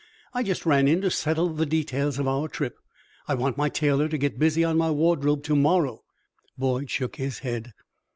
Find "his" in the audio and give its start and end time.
7.17-7.37